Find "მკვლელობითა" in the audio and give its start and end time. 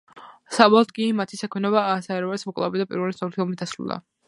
2.51-2.87